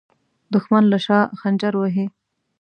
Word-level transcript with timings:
دښمن 0.53 0.83
له 0.91 0.97
شا 1.05 1.19
خنجر 1.39 1.73
وهي 1.77 2.05